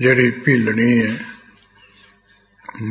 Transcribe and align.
ਜਿਹੜੀ 0.00 0.30
ਭਿਲਣੀ 0.30 1.06
ਹੈ, 1.06 1.18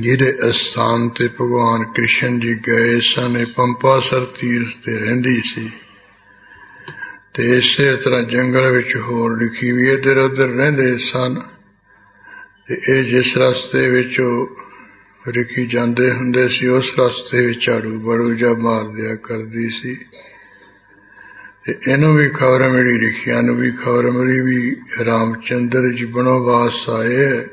ਜਿਹਦੇ 0.02 0.34
ਅਸਥਾਨ 0.48 1.10
ਤੇ 1.10 1.28
ਭਗਵਾਨ 1.28 1.92
ਕ੍ਰਿਸ਼ਨ 1.92 2.40
ਜੀ 2.40 2.56
ਗਏ 2.56 3.00
ਸਨ 3.00 3.46
ਪੰਪਾਸਰ 3.46 4.26
ਤੀਰਥ 4.26 4.86
ਤੇ 4.86 5.00
ਰਹਿੰਦੀ 5.00 5.42
ਸੀ। 5.46 5.70
ਤੇ 7.34 7.58
ਇਸੇ 7.58 7.96
ਤਰ੍ਹਾਂ 7.96 8.24
ਜੰਗਲ 8.24 8.72
ਵਿੱਚ 8.72 8.96
ਹੋਰ 8.96 9.40
ਲਿਖੀ 9.40 9.72
ਵੀ 9.72 9.90
ਇਧਰ 9.90 10.18
ਉਧਰ 10.18 10.48
ਰਹਿੰਦੇ 10.48 10.98
ਸਨ। 10.98 11.42
ਤੇ 12.68 12.82
ਇਹ 12.90 13.04
ਜਿਸ 13.04 13.38
ਰਸਤੇ 13.38 13.90
ਵਿੱਚ 13.90 14.22
ਰਿਕੀ 15.28 15.66
ਜਾਂਦੇ 15.66 16.12
ਹੁੰਦੇ 16.12 16.48
ਸੀ, 16.48 16.68
ਉਸ 16.68 16.94
ਰਸਤੇ 17.00 17.46
ਵਿੱਚ 17.46 17.66
ਝਾੜੂ 17.66 18.00
ਬੜੂ 18.00 18.34
ਜਾਂ 18.34 18.56
ਮਾਰ 18.56 18.84
ਦਿਆ 18.84 19.16
ਕਰਦੀ 19.16 19.70
ਸੀ। 19.70 19.98
ਤੇ 21.66 21.78
ਇਹਨੂੰ 21.92 22.16
ਵੀ 22.16 22.30
ਖਬਰ 22.30 22.70
ਮਿਲੀ 22.70 23.00
ਰਿਖਿਆ 23.00 23.42
ਨੂੰ 23.42 23.56
ਵੀ 23.56 23.72
ਖਬਰ 23.72 24.12
ਮਿਲੀ 24.12 24.40
ਵੀ 24.40 24.76
ਰਾਮਚੰਦਰ 25.06 25.92
ਜੀ 25.92 26.06
ਬਣਵਾਸ 26.06 26.90
ਆਏ 26.90 27.48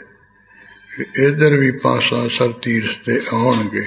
ਕਿ 0.97 1.23
ਇਧਰ 1.23 1.57
ਵੀ 1.57 1.71
ਪਾਸਾ 1.71 2.29
ਸਭ 2.29 2.53
ਤੀਰਥ 2.53 3.07
ਤੇ 3.07 3.21
ਆਉਣਗੇ। 3.33 3.87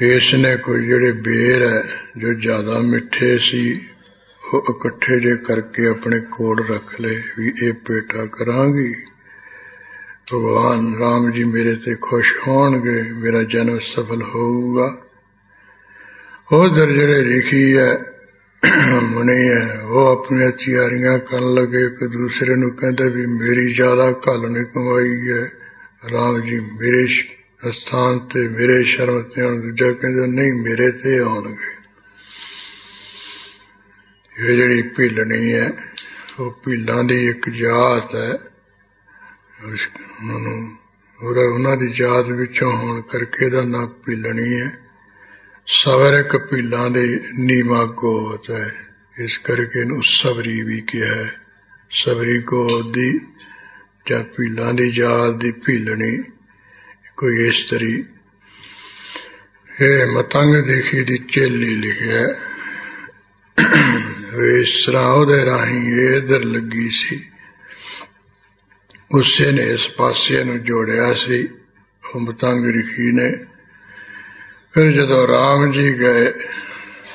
ਇਸ 0.00 0.34
ਨੇ 0.34 0.56
ਕੋਈ 0.56 0.86
ਜਿਹੜੇ 0.86 1.12
ਬੇਰ 1.12 1.62
ਹੈ, 1.62 1.82
ਜੋ 2.18 2.32
ਜ਼ਿਆਦਾ 2.32 2.78
ਮਿੱਠੇ 2.78 3.38
ਸੀ, 3.38 3.88
ਉਹ 4.54 4.66
ਇਕੱਠੇ 4.70 5.20
ਜੇ 5.20 5.36
ਕਰਕੇ 5.36 5.88
ਆਪਣੇ 5.88 6.20
ਕੋਲ 6.20 6.66
ਰੱਖ 6.68 7.00
ਲਏ 7.00 7.22
ਵੀ 7.38 7.52
ਇਹ 7.62 7.72
ਪੇਟਾ 7.72 8.26
ਕਰਾਂਗੀ। 8.26 8.94
ਭਗਵਾਨ 10.34 10.98
ਰਾਮ 10.98 11.30
ਜੀ 11.30 11.44
ਮੇਰੇ 11.44 11.76
ਤੇ 11.76 11.94
ਖੁਸ਼ 11.94 12.36
ਹੋਣਗੇ, 12.48 13.02
ਮੇਰਾ 13.02 13.42
ਜਨਮ 13.42 13.78
ਸਫਲ 13.78 14.22
ਹੋਊਗਾ। 14.22 15.05
ਉਧਰ 16.52 16.92
ਜਿਹੜੇ 16.92 17.24
ਰਿਖੀ 17.24 17.76
ਹੈ, 17.76 18.04
ਮੁਨੀ 19.02 19.48
ਹੈ, 19.48 19.80
ਉਹ 19.82 20.06
ਆਪਣੀਆਂ 20.06 20.50
ਤਿਆਰੀਆਂ 20.50 21.18
ਕਰਨ 21.18 21.54
ਲੱਗੇ, 21.54 21.84
ਇੱਕ 21.84 22.04
ਦੂਸਰੇ 22.04 22.54
ਨੂੰ 22.54 22.70
ਕਹਿੰਦੇ 22.76 23.08
ਵੀ 23.08 23.26
ਮੇਰੀ 23.26 23.74
ਜ਼ਿਆਦਾ 23.74 24.12
ਘਲ 24.12 24.50
ਨਹੀਂ 24.50 24.64
ਕਮਾਈ 24.64 25.32
ਹੈ। 25.32 25.50
ਰਾਮ 26.12 26.40
ਜੀ 26.40 26.60
ਮੇਰੇ 26.60 27.06
ਸਥਾਨ 27.70 28.18
ਤੇ 28.18 28.48
ਮੇਰੇ 28.48 28.82
ਸ਼ਰਮ 28.82 29.22
ਤੇ 29.22 29.42
ਆਉਣ, 29.42 29.60
ਦੂਜਾ 29.60 29.92
ਕਹਿੰਦਾ, 29.92 30.26
ਨਹੀਂ, 30.26 30.52
ਮੇਰੇ 30.52 30.90
ਤੇ 30.92 31.18
ਆਉਣਗੇ। 31.18 31.74
ਇਹ 34.38 34.56
ਜਿਹੜੀ 34.56 34.82
ਭਿੱਲਣੀ 34.82 35.54
ਹੈ, 35.54 35.72
ਉਹ 36.40 36.62
ਭਿੱਲਾਂ 36.64 37.04
ਦੀ 37.04 37.28
ਇੱਕ 37.28 37.50
ਜਾਤ 37.50 38.14
ਹੈ। 38.14 38.32
ਉਹਨਾਂ 39.64 40.40
ਨੂੰ 40.40 40.76
ਉਹਨਾਂ 41.22 41.76
ਦੀ 41.76 41.88
ਜਾਤ 41.88 42.28
ਵਿੱਚੋਂ 42.28 42.72
ਹੋਣ 42.72 43.00
ਕਰਕੇ 43.00 43.50
ਦਾ 43.50 43.62
ਨਾਂ 43.62 43.86
ਭਿੱਲਣੀ 43.86 44.60
ਹੈ। 44.60 44.85
ਸਵਰ 45.66 46.22
ਕਪਿਲਾਂ 46.22 46.90
ਦੇ 46.90 47.20
ਨੀਮਾ 47.38 47.84
ਗੋਤ 47.84 48.50
ਹੈ। 48.50 48.86
ਇਸ 49.20 49.38
ਕਰਕੇ 49.38 49.80
ਇਹਨੂੰ 49.80 50.02
ਸਬਰੀ 50.02 50.62
ਵੀ 50.62 50.80
ਕਿਹਾ 50.80 51.14
ਹੈ। 51.14 51.36
ਸਬਰੀ 51.90 52.38
ਗੋਤ 52.38 52.94
ਦੀ 52.94 53.20
ਜਾਂ 54.10 54.24
ਭੀਲਾਂ 54.24 54.74
ਦੀ 54.74 54.90
ਜਾਤ 54.90 55.40
ਦੀ 55.40 55.50
ਭੀਲਣੀ 55.50 56.18
ਕੋਈ 57.16 57.46
ਇਸ 57.46 57.66
ਤਰੀ 57.70 58.04
ਇਹ 59.80 60.06
ਮਤੰਗ 60.06 60.54
ਦੇਖੀ 60.66 61.04
ਦੀ 61.04 61.18
ਚੇਲੀ 61.18 61.76
ਲਿਖਿਆ 61.76 62.20
ਇਸ 64.60 64.86
ਤਰ੍ਹਾਂ 64.86 65.12
ਉਹਦੇ 65.12 65.44
ਰਾਹੀਂ 65.44 65.94
ਇਹ 65.94 66.16
ਇਧਰ 66.16 66.44
ਲੱਗੀ 66.44 66.90
ਸੀ। 66.90 67.20
ਉਸੇ 69.14 69.52
ਨੇ 69.52 69.70
ਇਸ 69.70 69.88
ਪਾਸੇ 69.88 70.44
ਨੂੰ 70.44 70.64
ਜੋੜਿਆ 70.64 71.12
ਸੀ। 71.12 71.48
ਉਹ 72.14 72.20
ਮਤੰਗ 72.20 72.66
ਰਿਖੀ 72.66 73.10
ਨੇ। 73.12 73.55
ਫਿਰ 74.76 74.90
ਜਦੋਂ 74.90 75.26
ਰਾਮ 75.28 75.72
ਜੀ 75.72 76.00
ਗਏ 76.00 76.30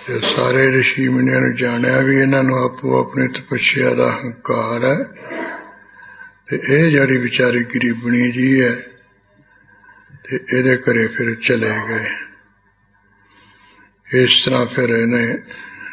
ਤੇ 0.08 0.20
ਸਾਰੇ 0.20 0.80
ઋષਿ 0.80 1.08
ਮੁਨੀਆਂ 1.10 1.42
ਨੂੰ 1.42 1.56
ਜਾਣਿਆ 1.56 2.00
ਵੀ 2.00 2.16
ਇਹਨਾਂ 2.22 2.44
ਨੂੰ 2.44 2.64
ਆਪੋ 2.64 3.00
ਆਪਣੇ 3.00 3.28
ਤਪੱਸਿਆ 3.28 3.94
ਦਾ 3.94 4.12
ਹੰਕਾਰ 4.12 4.86
ਹੈ 4.86 4.96
ਤੇ 6.48 6.60
ਇਹ 6.70 6.92
ਜਿਹੜੀ 6.92 7.18
ਵਿਚਾਰੀ 7.18 7.64
ਗਰੀਬਣੀ 7.64 8.32
ਜੀ 8.32 8.62
ਹੈ 8.62 8.72
ਤੇ 10.24 10.40
ਇਹਦੇ 10.54 10.78
ਘਰੇ 10.78 11.08
ਫਿਰ 11.08 11.36
ਚਲੇ 11.36 11.72
ਗਏ। 11.90 12.10
ਇਸ 14.24 14.46
ਤਰ੍ਹਾਂ 14.46 14.66
ਫਿਰ 14.66 14.90
ਇਹਨੇ 14.90 15.38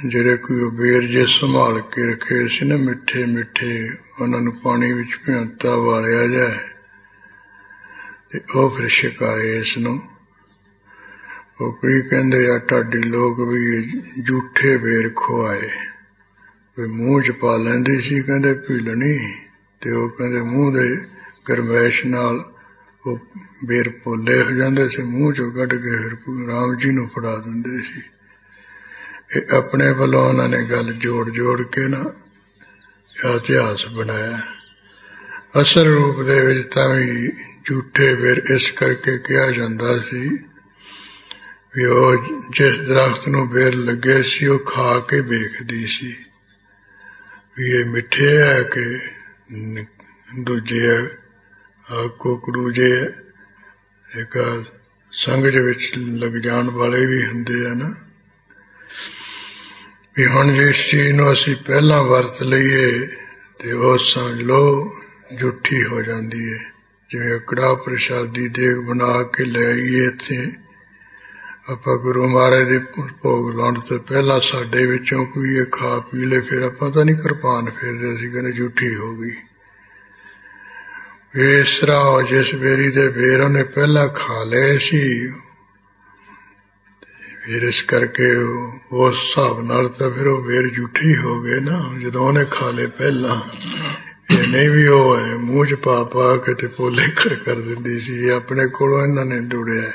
ਜਿਹੜੇ 0.07 0.37
ਕੋਈ 0.37 0.71
ਬੇਰ 0.71 1.03
ਜੇ 1.03 1.27
ਸੰਭਾਲ 1.27 1.81
ਕੇ 1.81 2.13
ਰੱਖੇ 2.13 2.49
ਸੀ 2.49 2.67
ਨਾ, 2.67 2.77
ਮਿੱਠੇ 2.77 3.25
ਮਿੱਠੇ, 3.25 3.91
ਉਹਨਾਂ 4.21 4.41
ਨੂੰ 4.41 4.57
ਪਾਣੀ 4.57 4.93
ਵਿੱਚ 4.93 5.17
ਭਿਉਂਤਾ 5.27 5.77
ਵਾਲਿਆ 5.77 6.27
ਜਾਏ 6.27 6.59
ਤੇ 8.31 8.41
ਉਹ 8.55 8.71
ਫਿਰ 8.71 8.89
ਸ਼ਿਕਾਏ 8.89 9.59
ਇਸ 9.59 9.79
ਨੂੰ। 9.79 10.18
ਉਹ 11.61 11.73
ਕੋਈ 11.73 12.03
ਕਹਿੰਦੇ 12.03 12.51
ਆ 12.51 12.59
ਟਾਡੀ 12.59 12.99
ਲੋਕ 12.99 13.41
ਵੀ 13.41 13.89
ਝੂਠੇ 14.27 14.77
ਬੇਰ 14.77 15.09
ਖਵਾਏ 15.09 15.71
ਵੀ 16.79 16.87
ਮੂੰਹ 16.87 17.23
ਚ 17.23 17.31
ਪਾ 17.31 17.57
ਲੈਂਦੀ 17.57 18.01
ਸੀ, 18.01 18.23
ਕਹਿੰਦੇ, 18.23 18.55
ਭੀਲਣੀ। 18.55 19.35
ਤੇ 19.81 19.93
ਉਹ 19.93 20.09
ਕਹਿੰਦੇ, 20.09 20.41
ਮੂੰਹ 20.41 20.73
ਦੇ 20.73 20.97
ਗਰਮੈਸ਼ 21.49 22.07
ਨਾਲ 22.07 22.53
ਉਹ 23.07 23.19
ਬੇਰ 23.67 23.89
ਪੋਲੇ 23.89 24.43
ਹੋ 24.43 24.51
ਜਾਂਦੇ 24.51 24.89
ਸੀ। 24.89 25.03
ਮੂੰਹ 25.03 25.33
ਚੋਂ 25.33 25.51
ਕੱਢ 25.53 25.75
ਕੇ 25.75 25.97
ਫਿਰ 25.97 26.13
ਰਾਮ 26.47 26.77
ਜੀ 26.77 26.91
ਨੂੰ 26.91 27.09
ਫੜਾ 27.09 27.37
ਦਿੰਦੇ 27.37 27.81
ਸੀ। 27.81 28.03
ਇਹ 29.37 29.57
ਆਪਣੇ 29.57 29.93
ਵੱਲੋਂ 29.93 30.29
ਉਹਨਾਂ 30.29 30.49
ਨੇ 30.49 30.65
ਗੱਲ 30.65 30.93
ਜੋੜ 30.93 31.31
ਜੋੜ 31.31 31.63
ਕੇ 31.63 31.89
ਨਾ 31.89 32.05
ਇਤਿਹਾਸ 33.35 33.87
ਬਣਾਇਆ। 33.87 34.43
ਅਸਲ 35.61 35.87
ਰੂਪ 35.87 36.23
ਦੇ 36.23 36.47
ਵਿੱਚ 36.47 36.75
ਤਾਂ 36.75 36.97
ਵੀ 36.97 37.33
ਝੂਠੇ 37.65 38.15
ਬੇਰ 38.15 38.43
ਇਸ 38.51 38.71
ਕਰਕੇ 38.71 39.19
ਕਿਹਾ 39.19 39.51
ਜਾਂਦਾ 39.51 39.99
ਸੀ 39.99 40.39
ਵੀ 41.77 41.85
ਉਹ 41.85 42.17
ਜਿਸ 42.51 42.77
ਦਰਖਤ 42.81 43.29
ਨੂੰ 43.29 43.49
ਬੇਰ 43.49 43.75
ਲੱਗੇ 43.75 44.23
ਸੀ, 44.23 44.47
ਉਹ 44.47 44.59
ਖਾ 44.59 44.99
ਕੇ 45.09 45.21
ਵੇਖਦੀ 45.21 45.87
ਸੀ। 45.87 46.15
ਵੀ 47.57 47.71
ਇਹ 47.71 47.85
ਮਿੱਠੇ 47.85 48.29
ਹੈ 48.39 48.63
ਕਿ 48.75 48.85
ਦੂਜੇ 50.41 50.97
ਕੋਕੜੂ 52.19 52.71
ਜੇ 52.71 52.93
ਇੱਕ 54.09 54.65
ਸੰਗ 55.13 55.47
ਦੇ 55.47 55.61
ਵਿੱਚ 55.61 55.93
ਲੱਗ 55.97 56.37
ਜਾਣ 56.43 56.71
ਵਾਲੇ 56.71 57.07
ਵੀ 57.07 57.25
ਹੁੰਦੇ 57.27 57.67
ਆ 57.67 57.75
ਨਾ। 57.75 57.89
ਵੀ 60.17 60.27
ਹੁਣ 60.27 60.53
ਜਿਸ 60.53 60.85
ਚੀਜ਼ 60.91 61.09
ਨੂੰ 61.17 61.33
ਅਸੀਂ 61.33 61.57
ਪਹਿਲਾਂ 61.67 62.03
ਵਰਤ 62.05 62.43
ਲਈਏ, 62.43 63.07
ਤੇ 63.59 63.73
ਉਹ 63.73 63.99
ਸਮਝ 63.99 64.41
ਲਓ 64.43 64.95
ਝੂਠੀ 65.41 65.83
ਹੋ 65.85 66.03
ਜਾਂਦੀ 66.03 66.53
ਹੈ 66.53 66.59
ਜਿਵੇਂ 67.11 67.39
ਕੜਾ 67.47 67.75
ਪ੍ਰਸ਼ਾਦੀ 67.75 68.49
ਦੇਗ 68.49 68.77
ਬਣਾ 68.89 69.23
ਕੇ 69.35 69.45
ਲੈ 69.45 69.67
ਆਈਏ 69.67 70.05
ਇੱਥੇ। 70.05 70.68
ਆਪਾਂ 71.69 71.97
ਗੁਰੂ 71.99 72.29
ਮਹਾਰਾਜ 72.29 72.69
ਦੇ 72.69 72.79
ਭੋਗ 73.23 73.51
ਲਾਉਣ 73.57 73.81
ਤੋਂ 73.81 73.99
ਪਹਿਲਾਂ 74.09 74.39
ਸਾਡੇ 74.41 74.85
ਵਿੱਚੋਂ 74.87 75.25
ਕੋਈ 75.27 75.57
ਇਹ 75.57 75.67
ਖਾ 75.73 75.99
ਪੀ 76.11 76.25
ਲੇ, 76.25 76.41
ਫਿਰ 76.41 76.63
ਆਪਾਂ 76.63 76.91
ਤਾਂ 76.91 77.05
ਨਹੀਂ 77.05 77.17
ਕਿਰਪਾਨ 77.17 77.71
ਫੇਰਦੇ 77.71 78.15
ਅਸੀਂ 78.15 78.31
ਕਹਿੰਦੇ 78.33 78.53
ਝੂਠੀ 78.53 78.95
ਹੋ 78.95 79.11
ਗਈ। 79.17 79.35
ਇਸ 81.57 81.79
ਤਰ੍ਹਾਂ 81.81 82.23
ਜਿਸ 82.23 82.55
ਬੇਰੀ 82.55 82.91
ਦੇ 82.91 83.09
ਬੇਰ 83.11 83.41
ਉਹਨੇ 83.41 83.63
ਪਹਿਲਾਂ 83.75 84.07
ਖਾ 84.15 84.43
ਲਏ 84.45 84.79
ਸੀ, 84.79 85.03
ਫਿਰ 87.45 87.63
ਇਸ 87.63 87.83
ਕਰਕੇ 87.83 88.33
ਉਸ 88.33 89.15
ਹਿਸਾਬ 89.17 89.61
ਨਾਲ 89.63 89.89
ਤਾਂ 89.89 90.11
ਫਿਰ 90.11 90.27
ਉਹ 90.27 90.43
ਬੇਰ 90.45 90.69
ਝੂਠੀ 90.69 91.17
ਹੋ 91.17 91.41
ਗਏ 91.43 91.61
ਨਾ, 91.61 91.79
ਜਦੋਂ 92.01 92.27
ਉਹਨੇ 92.29 92.45
ਖਾ 92.51 92.71
ਲਏ 92.71 92.87
ਪਹਿਲਾਂ। 92.99 93.41
ਇਹ 94.31 94.49
ਨਹੀਂ 94.49 94.69
ਵੀ 94.71 94.87
ਉਹ 94.87 95.17
ਹੈ, 95.17 95.37
ਮੂੰਹ 95.37 95.67
'ਚ 95.67 95.75
ਪਾ 95.75 96.03
ਪਾ 96.05 96.37
ਕੇ 96.37 96.55
ਤੇ 96.55 96.67
ਪੋਲੇ 96.67 97.09
ਕਰ 97.17 97.35
ਕਰ 97.37 97.61
ਦਿੰਦੀ 97.61 97.99
ਸੀ 98.01 98.29
ਆਪਣੇ 98.31 98.69
ਕੋਲੋਂ 98.69 99.03
ਇਹਨਾਂ 99.03 99.25
ਨੇ 99.25 99.41
ਡੁੜਿਆ। 99.47 99.91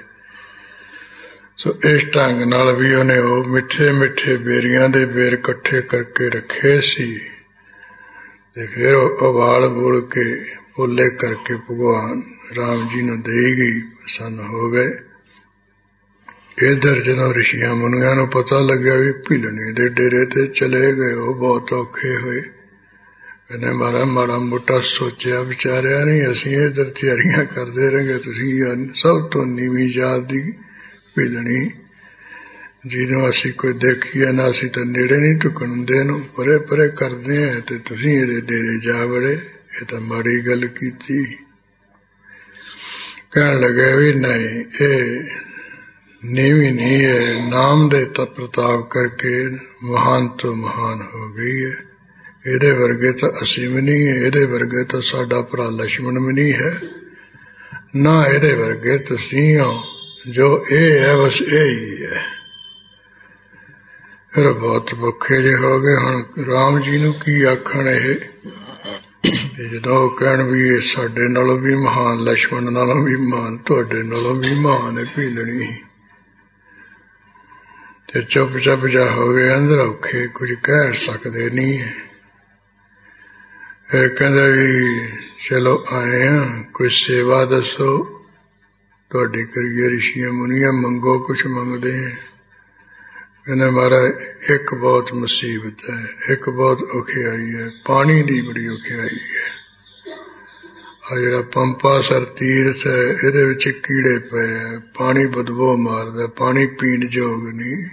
ਸੋ 1.57 1.75
ਇਸ 1.89 2.05
ਢੰਗ 2.15 2.43
ਨਾਲ 2.43 2.75
ਵੀ 2.75 2.93
ਉਹਨੇ 2.93 3.17
ਉਹ 3.17 3.43
ਮਿੱਠੇ 3.43 3.91
ਮਿੱਠੇ 3.91 4.37
ਬੇਰੀਆਂ 4.37 4.89
ਦੇ 4.89 5.05
ਬੇਰ 5.05 5.33
ਇਕੱਠੇ 5.33 5.81
ਕਰਕੇ 5.81 6.29
ਰੱਖੇ 6.29 6.79
ਸੀ। 6.81 7.19
ਤੇ 8.55 8.65
ਫਿਰ 8.65 8.93
ਉਹ 8.93 9.33
ਵਾਲ 9.33 9.69
ਬੋਲ 9.69 10.09
ਕੇ 10.09 10.45
ਪੋਲੇ 10.75 11.09
ਕਰਕੇ 11.09 11.55
ਭਗਵਾਨ 11.55 12.21
ਰਾਮ 12.57 12.89
ਜੀ 12.89 13.01
ਨੂੰ 13.01 13.21
ਦੇ 13.21 13.45
ਗਈ 13.57 13.79
ਪਸੰਦ 13.81 14.39
ਹੋ 14.39 14.71
ਗਏ। 14.71 14.91
ਇਧਰ 16.71 17.01
ਜਦੋਂ 17.01 17.33
ਰਿਸ਼ੀਆਂ 17.33 17.75
ਮੁਨੀਆਂ 17.75 18.15
ਨੂੰ 18.15 18.27
ਪਤਾ 18.27 18.59
ਲੱਗਿਆ 18.59 18.95
ਵੀ 18.95 19.11
ਭਿਲਣੇ 19.11 19.71
ਦੇ 19.73 19.89
ਡੇਰੇ 19.89 20.25
ਤੇ 20.25 20.47
ਚਲੇ 20.47 20.91
ਗਏ, 20.93 21.13
ਉਹ 21.13 21.35
ਬਹੁਤ 21.35 21.73
ਔਖੇ 21.73 22.15
ਹੋਏ। 22.17 22.41
ਕਹਿੰਦੇ 23.47 23.71
ਮਾਰਾ 23.71 24.05
ਮਾੜਾ 24.05 24.37
ਮੋਟਾ 24.37 24.79
ਸੋਚਿਆ 24.83 25.41
ਵਿਚਾਰਿਆ 25.41 26.05
ਨਹੀਂ, 26.05 26.31
ਅਸੀਂ 26.31 26.57
ਇਧਰ 26.57 26.89
ਤਿਆਰੀਆਂ 26.89 27.45
ਕਰਦੇ 27.45 27.89
ਰਹਿੰਗੇ, 27.89 28.17
ਤੁਸੀਂ 28.17 28.75
ਸਭ 28.95 29.29
ਤੋਂ 29.31 29.45
ਨੀਵੀਂ 29.45 29.89
ਜਾਤ 29.89 30.19
ਦੀ 30.19 30.53
ਮਿਲਣੀ 31.17 31.71
ਜਿਹਨੂੰ 32.87 33.29
ਅਸੀਂ 33.29 33.53
ਕੋਈ 33.53 33.73
ਦੇਖੀਏ 33.73 34.31
ਨਾ, 34.31 34.49
ਅਸੀਂ 34.49 34.69
ਤਾਂ 34.69 34.85
ਨੇੜੇ 34.85 35.17
ਨਹੀਂ 35.17 35.39
ਟੁਕਣ 35.39 35.65
ਹੁੰਦੇ 35.65 36.03
ਨੂੰ 36.03 36.21
ਪਰੇ 36.21 36.57
ਪਰੇ 36.57 36.89
ਕਰਦੇ 36.89 37.49
ਆ 37.49 37.59
ਤੇ 37.59 37.77
ਤੁਸੀਂ 37.77 38.19
ਇਹਦੇ 38.19 38.41
ਡੇਰੇ 38.41 38.79
ਜਾ 38.79 39.05
ਵੜੇ। 39.05 39.33
ਇਹ 39.81 39.85
ਤਾਂ 39.85 39.99
ਮਾੜੀ 39.99 40.47
ਗੱਲ 40.47 40.67
ਕੀਤੀ। 40.67 41.25
ਕਹਿਣ 43.31 43.59
ਲੱਗੇ 43.59 43.97
ਵੀ 43.97 44.13
ਨਹੀਂ, 44.13 44.65
ਇਹ 44.81 45.23
ਨੀਵੀਂ 46.25 46.73
ਨਹੀਂ 46.73 47.05
ਹੈ। 47.05 47.49
ਨਾਮ 47.49 47.89
ਦੇ 47.89 48.05
ਤਪ੍ਰਤਾਪ 48.05 48.89
ਕਰਕੇ 48.89 49.49
ਮਹਾਨ 49.83 50.27
ਤੋਂ 50.27 50.55
ਮਹਾਨ 50.55 51.07
ਹੋ 51.13 51.33
ਗਈ 51.33 51.65
ਹੈ। 51.65 51.75
ਇਹਦੇ 52.47 52.71
ਵਰਗੇ 52.71 53.11
ਤਾਂ 53.11 53.29
ਅਸੀਂ 53.41 53.69
ਵੀ 53.69 53.81
ਨਹੀਂ 53.81 54.07
ਹੈ। 54.07 54.15
ਇਹਦੇ 54.15 54.45
ਵਰਗੇ 54.45 54.83
ਤਾਂ 54.83 55.01
ਸਾਡਾ 55.01 55.41
ਭਰਾ 55.41 55.69
ਲక్ష్మణ 55.69 56.19
ਵੀ 56.19 56.33
ਨਹੀਂ 56.33 56.53
ਹੈ। 56.53 56.81
ਨਾ 57.95 58.27
ਇਹਦੇ 58.27 58.53
ਵਰਗੇ 58.53 58.97
ਤੁਸੀਂ 58.97 59.59
ਹੋ। 59.59 59.83
ਜੋ 60.31 60.65
ਇਹ 60.71 60.99
ਹੈ, 60.99 61.15
ਬਸ 61.15 61.41
ਇਹ 61.41 61.65
ਹੀ। 61.65 62.05
ਹੈ 62.05 62.25
ਫਿਰ 64.35 64.53
ਬਹੁਤ 64.53 64.95
ਭੁੱਖੇ 64.95 65.41
ਜੇ 65.41 65.55
ਹੋ 65.55 65.81
ਗਏ, 65.81 65.95
ਹੁਣ 65.95 66.45
ਰਾਮ 66.45 66.79
ਜੀ 66.79 66.97
ਨੂੰ 66.97 67.13
ਕੀ 67.13 67.43
ਆਖਣ 67.43 67.89
ਇਹ? 67.89 68.15
ਜਦੋਂ 69.71 70.09
ਕਹਿਣ 70.09 70.43
ਵੀ 70.43 70.67
ਇਹ 70.67 70.79
ਸਾਡੇ 70.79 71.27
ਨਾਲੋਂ 71.27 71.57
ਵੀ 71.59 71.75
ਮਹਾਨ 71.75 72.23
ਲక్ష్మణ 72.23 72.69
ਨਾਲੋਂ 72.69 73.03
ਵੀ 73.05 73.15
ਮਹਾਨ, 73.15 73.57
ਤੁਹਾਡੇ 73.57 74.03
ਨਾਲੋਂ 74.03 74.35
ਵੀ 74.35 74.59
ਮਹਾਨ 74.59 74.99
ਹੈ 74.99 75.03
ਭੀਲਣੀ 75.15 75.73
ਤੇ 78.13 78.21
ਚੁੱਪ 78.21 78.57
ਚੁੱਪ 78.57 78.85
ਜਾ 78.85 79.11
ਹੋ 79.11 79.33
ਗਏ, 79.33 79.55
ਅੰਦਰ 79.55 79.79
ਔਖੇ, 79.79 80.27
ਕੁਝ 80.27 80.53
ਕਹਿ 80.53 80.93
ਸਕਦੇ 80.93 81.49
ਨਹੀਂ 81.49 81.79
ਫਿਰ 83.91 84.07
ਕਹਿੰਦਾ 84.07 84.45
ਵੀ, 84.45 85.07
ਚਲੋ 85.49 85.85
ਆਏ 85.93 86.27
ਆ 86.27 86.63
ਕੋਈ 86.73 86.89
ਸੇਵਾ 86.89 87.45
ਦੱਸੋ। 87.45 88.19
ਤੁਹਾਡੀ 89.13 89.45
ਕਰੀਏ 89.45 89.89
ਰਿਸ਼ੀਆਂ 89.89 90.31
ਮੁਨੀਆਂ, 90.31 90.71
ਮੰਗੋ 90.71 91.19
ਕੁਝ 91.19 91.47
ਮੰਗਦੇ 91.47 92.11
ਕਹਿੰਦਾ 93.45 93.71
ਮਾਰਾ 93.71 94.07
ਇੱਕ 94.53 94.73
ਬਹੁਤ 94.73 95.13
ਮੁਸੀਬਤ 95.13 95.89
ਹੈ, 95.89 96.33
ਇੱਕ 96.33 96.49
ਬਹੁਤ 96.49 96.83
ਔਖਿਆਈ 96.83 97.55
ਹੈ, 97.55 97.69
ਪਾਣੀ 97.85 98.23
ਦੀ 98.23 98.41
ਬੜੀ 98.41 98.67
ਔਖਿਆਈ 98.67 99.17
ਹੈ। 99.17 99.63
ਆ 101.11 101.19
ਜਿਹੜਾ 101.19 101.41
ਪੰਪਾ 101.41 102.01
ਸਰ 102.01 102.25
ਤੀਰਥ 102.25 102.87
ਹੈ, 102.87 103.27
ਇਹਦੇ 103.27 103.45
ਵਿੱਚ 103.45 103.69
ਕੀੜੇ 103.69 104.19
ਪਏ 104.19 104.79
ਪਾਣੀ 104.93 105.25
ਬਦਬੂ 105.25 105.77
ਮਾਰਦਾ, 105.77 106.27
ਪਾਣੀ 106.27 106.67
ਪੀਣ 106.67 107.07
ਯੋਗ 107.11 107.49
ਨਹੀਂ। 107.49 107.85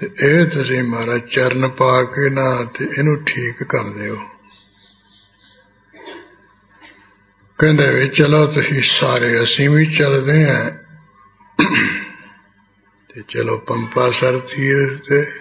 ਤੇ 0.00 0.10
ਇਹ 0.22 0.46
ਤੁਸੀਂ 0.46 0.82
ਮਾਰਾ 0.82 1.18
ਚਰਨ 1.18 1.68
ਪਾ 1.68 2.02
ਕੇ 2.02 2.30
ਨਾ 2.30 2.64
ਤੇ 2.78 2.88
ਇਹਨੂੰ 2.98 3.24
ਠੀਕ 3.24 3.62
ਕਰ 3.62 3.84
ਦਿਓ। 3.90 4.18
ਕਹਿੰਦੇ 7.64 7.94
ਵੀ 7.94 8.08
ਚਲੋ 8.08 8.46
ਤੁਸੀਂ 8.46 8.82
ਸਾਰੇ 8.82 9.40
ਅਸੀਂ 9.40 9.70
ਵੀ 9.70 9.86
ਚੱਲਦੇ 9.86 10.44
ਆਂ 10.50 10.70
ਤੇ 13.08 13.22
ਚਲੋ 13.28 13.58
ਪੰਪਾ 13.58 14.10
ਸਰ 14.10 14.38
ਤੀਰ 14.38 14.98
ਤੇ 15.08 15.32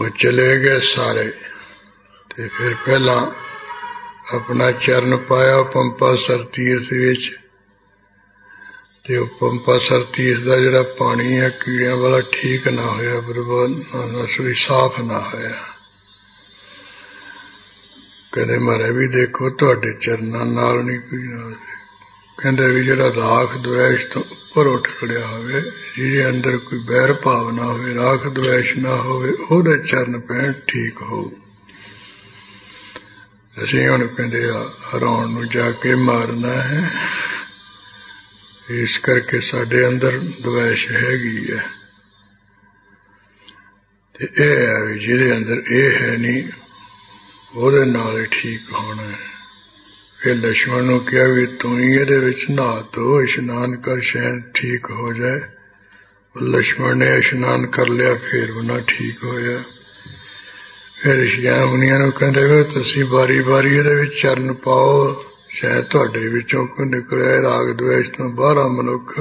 ਉਹ 0.00 0.08
ਚਲੇ 0.08 0.58
ਗਏ 0.58 0.78
ਸਾਰੇ। 0.78 1.32
ਤੇ 2.36 2.48
ਫਿਰ 2.48 2.74
ਪਹਿਲਾਂ 2.74 3.26
ਆਪਣਾ 4.36 4.72
ਚਰਨ 4.72 5.16
ਪਾਇਆ 5.16 5.62
ਪੰਪਾ 5.62 6.14
ਸਰ 6.14 6.42
ਤੀਰਥ 6.42 6.92
ਵਿੱਚ। 6.92 7.36
ਤੇ 9.04 9.16
ਉਹ 9.16 9.26
ਪੰਪਾ 9.26 9.78
ਸਰਤੀਸ 9.78 10.40
ਦਾ 10.40 10.56
ਜਿਹੜਾ 10.56 10.82
ਪਾਣੀ 10.82 11.38
ਹੈ, 11.38 11.48
ਕੀੜਿਆਂ 11.48 11.96
ਵਾਲਾ 11.96 12.20
ਠੀਕ 12.20 12.68
ਨਾ 12.68 12.82
ਹੋਇਆ, 12.82 13.20
ਬਰਬਾਦ 13.20 13.70
ਨਾ 14.12 14.24
ਸੋਈ 14.24 14.54
ਸਾਫ਼ 14.54 15.00
ਨਾ 15.00 15.30
ਹੋਇਆ। 15.34 15.54
ਕਹਿੰਦੇ 18.38 18.58
ਮਾਰੇ 18.58 18.90
ਵੀ 18.90 19.08
ਦੇਖੋ, 19.08 19.50
ਤੁਹਾਡੇ 19.50 19.92
ਚਰਨਾਂ 19.92 20.46
ਨਾਲ 20.46 20.84
ਨਹੀਂ 20.84 21.00
ਕੋਈ 21.00 21.22
ਨਾ 21.22 21.50
ਕਹਿੰਦੇ 22.42 22.68
ਵੀ 22.68 22.84
ਜਿਹੜਾ 22.84 23.08
ਰਾਖ 23.08 23.56
ਦੁਵੇਸ਼ 23.56 24.06
ਤੋਂ 24.06 24.22
ਉੱਪਰ 24.22 24.66
ਉੱਠ 24.66 24.88
ਖੜਿਆ 25.00 25.26
ਹੋਵੇ, 25.26 25.62
ਜਿਹਦੇ 25.96 26.30
ਅੰਦਰ 26.30 26.56
ਕੋਈ 26.56 26.78
ਬੈਰ 26.78 27.12
ਭਾਵਨਾ 27.12 27.64
ਹੋਵੇ, 27.64 27.94
ਰਾਖ 27.94 28.26
ਦੁਵੇਸ਼ 28.26 28.78
ਨਾ 28.78 28.96
ਹੋਵੇ, 28.96 29.30
ਉਹਦੇ 29.30 29.78
ਚਰਨ 29.78 30.20
ਪੈਣ 30.20 30.52
ਠੀਕ 30.52 31.02
ਹੋ 31.02 31.32
ਅਸੀਂ 33.64 33.88
ਹੁਣ 33.88 34.06
ਕਹਿੰਦੇ 34.06 34.48
ਆ, 34.48 34.70
ਹਰਾਉਣ 34.88 35.28
ਨੂੰ 35.28 35.48
ਜਾ 35.48 35.70
ਕੇ 35.70 35.94
ਮਾਰਨਾ 35.94 36.62
ਹੈ। 36.62 36.90
ਇਸ 38.70 38.98
ਕਰਕੇ 38.98 39.38
ਸਾਡੇ 39.38 39.86
ਅੰਦਰ 39.86 40.20
ਦਵੈਸ਼ 40.42 40.92
ਹੈਗੀ 40.92 41.52
ਹੈ। 41.52 41.64
ਤੇ 44.18 44.28
ਇਹ 44.36 44.66
ਹੈ 44.66 44.84
ਵੀ 44.84 44.98
ਜਿਹਦੇ 44.98 45.36
ਅੰਦਰ 45.36 45.62
ਇਹ 45.70 45.90
ਹੈ 46.00 46.16
ਨਹੀਂ 46.16 46.67
ਉਹਦੇ 47.54 47.84
ਨਾਲ 47.84 48.20
ਹੀ 48.20 48.26
ਠੀਕ 48.30 48.60
ਹੋਣਾ 48.72 49.02
ਹੈ। 49.02 49.18
ਫਿਰ 50.18 50.34
ਲక్ష్మణ 50.34 50.82
ਨੂੰ 50.82 51.00
ਕਿਹਾ 51.00 51.26
ਵੀ 51.26 51.46
ਤੂੰ 51.46 51.78
ਹੀ 51.78 51.92
ਇਹਦੇ 51.92 52.16
ਵਿੱਚ 52.16 52.46
ਨਹਾ 52.50 52.84
ਧੋ, 52.92 53.22
ਇਸ਼ਨਾਨ 53.22 53.76
ਕਰ 53.76 54.00
ਸ਼ਾਇਦ 54.00 54.52
ਠੀਕ 54.54 54.90
ਹੋ 54.90 55.12
ਜਾਏ। 55.12 55.40
ਲక్ష్మణ 56.42 56.94
ਨੇ 56.94 57.16
ਇਸ਼ਨਾਨ 57.16 57.66
ਕਰ 57.66 57.88
ਲਿਆ, 57.88 58.14
ਫਿਰ 58.14 58.50
ਉਹਨਾਂ 58.50 58.80
ਠੀਕ 58.86 59.24
ਹੋਇਆ। 59.24 59.62
ਫਿਰ 61.02 61.26
ਸ਼ਿਆਮਨੀਆਂ 61.26 61.98
ਨੂੰ 61.98 62.12
ਕਹਿੰਦੇ 62.12 62.44
ਹੋ 62.44 62.62
ਤੁਸੀਂ 62.62 63.04
ਬਾਰੀ-ਬਾਰੀ 63.04 63.76
ਇਹਦੇ 63.76 63.94
ਵਿੱਚ 63.94 64.14
ਚਰਨ 64.22 64.52
ਪਾਓ 64.52 65.24
ਸ਼ਾਇਦ 65.48 65.84
ਤੁਹਾਡੇ 65.84 66.28
ਵਿੱਚੋਂ 66.28 66.66
ਕੋਈ 66.66 66.86
ਨਿਕਲਿਆ 66.86 67.42
ਰਾਗ 67.42 67.76
ਦਵੇਸ਼ 67.76 68.10
ਤੋਂ 68.10 68.30
ਬਾਹਰ 68.30 68.68
ਮਨੁੱਖ। 68.68 69.20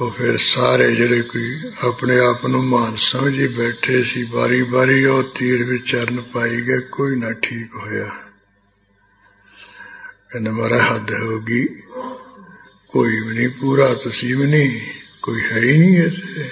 ਉਹ 0.00 0.10
ਫਿਰ 0.10 0.36
ਸਾਰੇ 0.36 0.94
ਜਿਹੜੇ 0.94 1.22
ਕੋਈ 1.22 1.60
ਆਪਣੇ 1.84 2.18
ਆਪ 2.18 2.46
ਨੂੰ 2.46 2.64
ਮਾਨ 2.64 2.96
ਸਮਝੀ 2.96 3.48
ਬੈਠੇ 3.48 4.02
ਸੀ 4.02 4.24
ਬਾਰੀ 4.24 4.62
ਬਾਰੀ 4.62 5.04
ਉਹ 5.04 5.22
ਤੀਰ 5.22 5.64
ਵਿੱਚ 5.64 5.92
ਚਰਨ 5.92 6.20
ਪਾਈ 6.20 6.60
ਗਏ, 6.60 6.78
ਕੋਈ 6.78 7.16
ਨਾ 7.16 7.32
ਠੀਕ 7.32 7.74
ਹੋਇਆ। 7.76 8.04
ਕਹਿੰਦਾ 10.30 10.50
ਮਰਾ 10.50 10.94
ਹੱਦ 10.94 11.10
ਹੋ 11.10 11.40
ਗਈ। 11.40 11.66
ਕੋਈ 12.88 13.20
ਵੀ 13.20 13.34
ਨਹੀਂ, 13.34 13.48
ਪੂਰਾ 13.48 13.94
ਤੁਸੀਂ 13.94 14.36
ਵੀ 14.36 14.46
ਨਹੀਂ, 14.46 14.80
ਕੋਈ 15.22 15.42
ਹੈ 15.44 15.58
ਹੀ 15.58 15.78
ਨਹੀਂ 15.78 15.98
ਇੱਥੇ। 15.98 16.50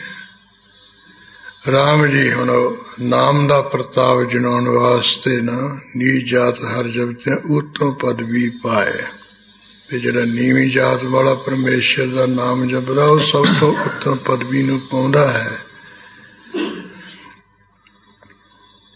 ਰਾਮ 1.70 2.06
ਜੀ 2.06 2.32
ਹੁਣ 2.32 2.76
ਨਾਮ 3.00 3.48
ਦਾ 3.48 3.60
ਪ੍ਰਤਾਪ 3.60 4.22
ਜਨਾਉਣ 4.30 4.68
ਵਾਸਤੇ 4.68 5.40
ਨਾ 5.40 5.80
ਨੀ 5.96 6.22
ਜਾਤ 6.22 6.58
ਹਰ 6.58 6.88
ਜਗਤ 6.88 7.40
ਉਤੋਂ 7.50 7.92
ਪਦਵੀ 7.92 8.48
ਪਾਏ। 8.48 9.21
ਤੇ 9.88 9.98
ਜਿਹੜਾ 9.98 10.24
ਨੀਵੀਂ 10.24 10.70
ਜਾਤ 10.70 11.04
ਵਾਲਾ 11.04 11.34
ਪਰਮੇਸ਼ਰ 11.34 12.06
ਦਾ 12.06 12.26
ਨਾਮ 12.26 12.68
ਜਪਦਾ, 12.68 13.04
ਉਹ 13.04 13.18
ਸਭ 13.18 13.44
ਤੋਂ 13.60 13.72
ਉੱਤਮ 13.72 14.16
ਪਦਵੀ 14.16 14.62
ਨੂੰ 14.62 14.80
ਪਾਉਂਦਾ 14.80 15.32
ਹੈ। 15.32 15.58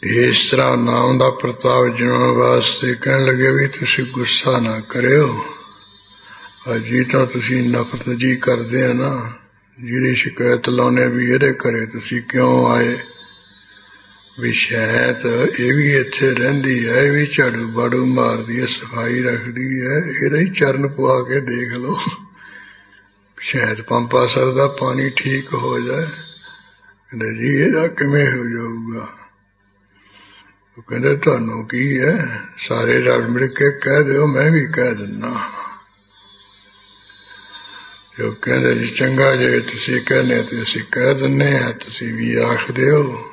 ਇਸ 0.02 0.50
ਤਰ੍ਹਾਂ 0.50 0.76
ਨਾਮ 0.76 1.18
ਦਾ 1.18 1.30
ਪ੍ਰਤਾਪ 1.30 1.96
ਜਨਾਉਣ 1.96 2.36
ਵਾਸਤੇ 2.36 2.94
ਕਹਿਣ 2.94 3.24
ਲੱਗੇ 3.24 3.50
ਵੀ 3.50 3.68
ਤੁਸੀਂ 3.68 4.04
ਗੁੱਸਾ 4.04 4.60
ਨਾ 4.60 4.80
ਕਰਿਓ। 4.80 5.44
ਅਜੀ 6.76 7.04
ਤਾਂ 7.04 7.26
ਤੁਸੀਂ 7.26 7.70
ਨਫ਼ਰਤ 7.70 8.10
ਜੀ 8.10 8.36
ਕਰਦੇ 8.36 8.82
ਆ 8.84 8.92
ਨਾ 8.92 9.32
ਜਿਹੜੀ 9.84 10.14
ਸ਼ਿਕਾਇਤ 10.14 10.68
ਲਾਉਨੇ 10.68 11.08
ਵੀ 11.08 11.30
ਇਹਦੇ 11.30 11.52
ਘਰੇ 11.52 11.86
ਤੁਸੀਂ 11.86 12.22
ਕਿਉਂ 12.22 12.70
ਆਏ? 12.70 12.98
ਵੀ 14.40 14.52
ਸ਼ਾਇਦ 14.52 15.26
ਇਹ 15.60 15.74
ਵੀ 15.74 15.94
ਇੱਥੇ 15.94 16.34
ਰਹਿੰਦੀ 16.34 16.88
ਹੈ, 16.88 16.94
ਇਹ 16.94 17.12
ਵੀ 17.12 17.26
ਝਾੜੂ 17.26 17.68
ਬਾੜੂ 17.68 18.06
ਮਾਰਦੀ 18.06 18.60
ਹੈ, 18.60 18.66
ਸਫ਼ਾਈ 18.66 19.22
ਰੱਖਦੀ 19.22 19.82
ਹੈ, 19.82 19.96
ਇਹਦਾ 19.96 20.38
ਹੀ 20.38 20.46
ਚਰਨ 20.46 20.88
ਪਵਾ 20.88 21.22
ਕੇ 21.28 21.40
ਦੇਖ 21.40 21.72
ਲਓ। 21.72 21.98
ਸ਼ਾਇਦ 23.40 23.80
ਪੰਪਾ 23.80 24.26
ਸਰ 24.26 24.52
ਦਾ 24.52 24.66
ਪਾਣੀ 24.66 25.10
ਠੀਕ 25.16 25.54
ਹੋ 25.54 25.80
ਜਾਏ। 25.80 26.06
ਕਹਿੰਦੇ 27.10 27.34
ਜੀ, 27.34 27.48
ਇਹਦਾ 27.48 27.88
ਕਿਵੇਂ 27.88 28.28
ਹੋ 28.28 28.44
ਜਾਊਗਾ? 28.44 29.08
ਉਹ 30.78 30.82
ਕਹਿੰਦੇ, 30.82 31.16
ਤੁਹਾਨੂੰ 31.16 31.68
ਕੀ 31.68 32.00
ਹੈ? 32.00 32.40
ਸਾਰੇ 32.58 33.00
ਰਲ 33.00 33.28
ਮਿਲ 33.28 33.46
ਕੇ 33.46 33.70
ਕਹਿ 33.70 34.04
ਦਿਓ, 34.04 34.26
ਮੈਂ 34.26 34.50
ਵੀ 34.50 34.66
ਕਹਿ 34.66 34.94
ਦਿੰਦਾ। 34.94 35.50
ਜੋ 38.18 38.32
ਕਹਿੰਦੇ 38.42 38.74
ਜੀ, 38.74 38.86
ਚੰਗਾ 38.86 39.36
ਜੇ 39.36 39.60
ਤੁਸੀਂ 39.60 40.00
ਕਹਿੰਦੇ 40.00 40.42
ਤੇ 40.42 40.62
ਅਸੀਂ 40.62 40.82
ਕਹਿ 40.92 41.14
ਦਿੰਨੇ 41.14 41.58
ਆ, 41.58 41.72
ਤੁਸੀਂ 41.72 42.14
ਵੀ 42.14 42.36
ਆਖਦੇ 42.36 42.90
ਹੋ। 42.90 43.32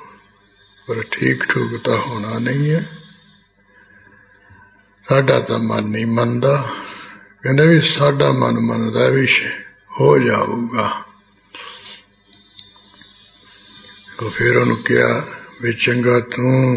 ਪਰ 0.88 1.04
ਠੀਕ 1.12 1.44
ਠੂਕ 1.44 1.78
ਤਾਂ 1.84 1.98
ਹੋਣਾ 1.98 2.40
ਨਹੀਂ 2.40 2.72
ਹੈ। 2.72 2.98
ਸਾਡਾ 5.10 5.40
ਤਾਂ 5.40 5.60
ਮਨ 5.60 5.84
ਨਹੀਂ 5.84 6.06
ਮੰਨਦਾ। 6.06 6.70
ਕਹਿੰਦੇ 7.44 7.68
ਵੀ 7.68 7.82
ਸਾਡਾ 7.82 8.32
ਮਨ 8.32 8.60
ਮੰਨਦਾ 8.60 9.10
ਵੀ 9.10 9.28
ਹੋ 10.00 10.20
ਜਾਊਗਾ। 10.20 11.04
ਉਹ 14.24 14.30
ਫਿਰ 14.30 14.58
ਉਹਨੂੰ 14.58 14.78
ਕਿਹਾ 14.78 15.28
ਵੀ 15.62 15.74
ਚੰਗਾ 15.74 16.20
ਤੂੰ 16.20 16.76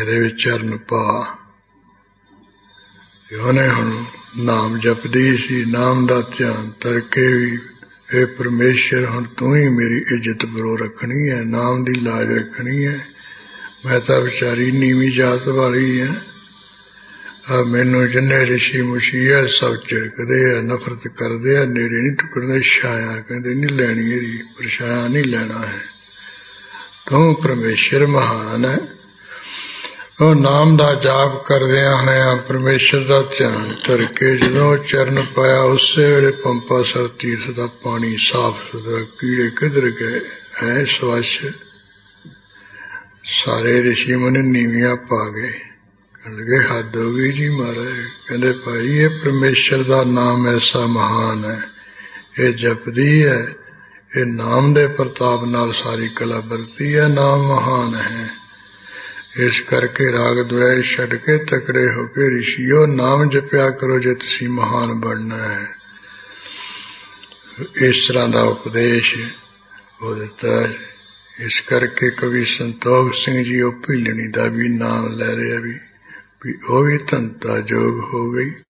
ਇਹਦੇ 0.00 0.20
ਵਿੱਚ 0.20 0.44
ਚਰਨ 0.44 0.76
ਪਾ। 0.76 1.36
ਉਹਨੇ 3.40 3.68
ਹੁਣ 3.68 4.04
ਨਾਮ 4.38 4.78
ਜਪਦੀ 4.78 5.36
ਸੀ, 5.36 5.64
ਨਾਮ 5.64 6.06
ਦਾ 6.06 6.20
ਧਿਆਨ 6.20 6.70
ਤਰਕੇ 6.70 7.32
ਵੀ 7.32 7.58
ਇਹ 8.14 8.26
ਪਰਮੇਸ਼ਰ 8.26 9.04
ਹੁਣ 9.04 9.24
ਤੂੰ 9.24 9.56
ਹੀ 9.56 9.68
ਮੇਰੀ 9.68 10.04
ਇੱਜ਼ਤ 10.14 10.46
ਬਰੋ 10.46 10.76
ਰੱਖਣੀ 10.76 11.30
ਹੈ, 11.30 11.42
ਨਾਮ 11.44 11.84
ਦੀ 11.84 12.00
ਲਾਜ 12.00 12.32
ਰੱਖਣੀ 12.32 12.86
ਹੈ। 12.86 13.06
ਮੈਂ 13.86 14.00
ਤਾਂ 14.00 14.20
ਵਿਚਾਰੀ 14.20 14.70
ਨੀਵੀਂ 14.70 15.12
ਜਾਤ 15.12 15.48
ਵਾਲੀ 15.48 16.00
ਹੈ। 16.00 16.14
ਆ 17.50 17.62
ਮੈਨੂੰ 17.62 18.08
ਜਿੰਨੇ 18.08 18.46
ਰਿਸ਼ੀ 18.46 18.82
ਮੁਸ਼ੀਆ 18.82 19.46
ਸਭ 19.46 19.76
ਝਿੜਕਦੇ 19.88 20.58
ਆ, 20.58 20.60
ਨਫ਼ਰਤ 20.60 21.08
ਕਰਦੇ 21.08 21.56
ਆ, 21.56 21.64
ਨੇੜੇ 21.64 21.96
ਨਹੀਂ 21.96 22.16
ਟੁਕੜਦੇ, 22.16 22.60
ਛਾਇਆ 22.60 23.20
ਕਹਿੰਦੇ 23.20 23.54
ਨਹੀਂ 23.54 23.68
ਲੈਣੀ 23.68 24.12
ਇਹਦੀ 24.12 24.38
ਪਰਛਾਇਆ 24.58 25.08
ਨਹੀਂ 25.08 25.24
ਲੈਣਾ 25.24 25.66
ਹੈ। 25.66 25.82
ਤੂੰ 27.10 27.34
ਪਰਮੇਸ਼ਰ 27.42 28.06
ਮਹਾਨ 28.06 28.64
ਹੈ। 28.64 28.78
ਉਹ 30.22 30.34
ਨਾਮ 30.34 30.76
ਦਾ 30.76 30.94
ਜਾਪ 30.94 31.46
ਕਰਦਿਆਂ 31.46 31.96
ਹੋਇਆਂ 31.96 32.36
ਪਰਮੇਸ਼ਰ 32.36 33.00
ਦਾ 33.04 33.22
ਧਿਆਨ 33.38 33.76
ਕਰਕੇ 33.86 34.36
ਜਦੋਂ 34.36 34.76
ਚਰਨ 34.76 35.26
ਪਾਇਆ, 35.34 35.60
ਉਸੇ 35.60 36.04
ਵੇਲੇ 36.04 36.30
ਪੰਪਾ, 36.30 36.82
ਸਰ, 36.82 37.08
ਤੀਰਥ 37.08 37.50
ਦਾ 37.50 37.66
ਪਾਣੀ 37.66 38.16
ਸਾਫ਼ 38.16 38.72
ਸੁਥਰਾ, 38.72 39.04
ਕੀੜੇ 39.18 39.50
ਕਿਧਰ 39.50 39.90
ਗਏ? 39.90 40.20
ਐ 40.62 40.84
ਸਵਛ? 40.84 41.46
ਸਾਰੇ 43.24 43.82
ਰਿਸ਼ੀ 43.82 44.12
ਮੁਨੀ 44.12 44.42
ਨੀਵੀਆਂ 44.42 44.96
ਪਾ 44.96 45.32
ਗਏ। 45.36 45.52
ਕਹਿੰਦੇ 46.24 46.66
ਹੱਦ 46.68 46.96
ਹੋ 46.96 47.12
ਗਈ 47.12 47.32
ਜੀ 47.32 47.48
ਮਹਾਰਾਜ। 47.48 47.96
ਕਹਿੰਦੇ, 48.28 48.52
ਭਾਈ, 48.52 48.88
ਇਹ 48.88 49.08
ਪਰਮੇਸ਼ਰ 49.08 49.82
ਦਾ 49.82 50.04
ਨਾਮ 50.04 50.48
ਐਸਾ 50.48 50.86
ਮਹਾਨ 50.86 51.50
ਹੈ। 51.50 51.62
ਇਹ 52.40 52.54
ਜਪਦੀ 52.54 53.26
ਹੈ। 53.26 53.54
ਇਹ 54.16 54.26
ਨਾਮ 54.26 54.74
ਦੇ 54.74 54.86
ਪ੍ਰਤਾਪ 54.86 55.44
ਨਾਲ 55.44 55.72
ਸਾਰੀ 55.72 56.08
ਕਲਾ 56.08 56.40
ਵਰਤੀ 56.40 56.96
ਹੈ। 56.96 57.08
ਨਾਮ 57.08 57.42
ਮਹਾਨ 57.42 57.94
ਹੈ। 57.94 58.45
ਇਸ 59.36 59.60
ਕਰਕੇ 59.60 60.12
ਰਾਗ 60.12 60.42
ਦੁਆਇ 60.42 60.82
ਛੱਡ 60.82 61.14
ਕੇ 61.14 61.38
ਤਕੜੇ 61.38 61.94
ਹੋ 61.94 62.06
ਕੇ 62.06 62.30
ਰਿਸ਼ੀਓ, 62.30 62.86
ਨਾਮ 62.86 63.28
ਜਪਿਆ 63.28 63.70
ਕਰੋ 63.70 63.98
ਜੇ 63.98 64.14
ਤੁਸੀਂ 64.14 64.48
ਮਹਾਨ 64.48 65.00
ਬਣਨਾ 65.00 65.48
ਹੈ। 65.48 65.68
ਇਸ 67.76 68.08
ਤਰ੍ਹਾਂ 68.08 68.28
ਦਾ 68.28 68.42
ਉਪਦੇਸ਼ 68.42 69.14
ਉਹ 70.02 70.14
ਦਿੱਤਾ 70.14 70.68
ਇਸ 71.40 71.60
ਕਰਕੇ 71.60 72.10
ਕਵੀ 72.10 72.44
ਸੰਤੋਖ 72.44 73.14
ਸਿੰਘ 73.14 73.44
ਜੀ 73.44 73.60
ਉਹ 73.60 73.72
ਭਿਲਣੀ 73.72 74.28
ਦਾ 74.28 74.44
ਵੀ 74.44 74.68
ਨਾਮ 74.68 75.06
ਲੈ 75.06 75.36
ਰਿਹਾ 75.36 75.60
ਵੀ 75.60 75.78
ਵੀ 76.44 76.54
ਉਹ 76.68 76.84
ਵੀ 76.84 76.98
ਧੰਤਾ 76.98 77.60
ਜੋਗ 77.60 78.14
ਹੋ 78.14 78.30
ਗਈ। 78.30 78.62